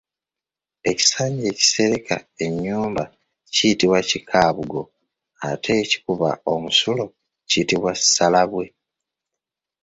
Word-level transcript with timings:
Ekisanja 0.89 1.45
ekisereka 1.53 2.15
ennyumba 2.45 3.03
kiyitibwa 3.53 3.99
Kikaabugo 4.09 4.81
ate 5.49 5.71
ekikuba 5.83 6.29
omusulo 6.53 7.05
kiyitibwa 7.49 7.91
Ssalabwe. 7.99 8.65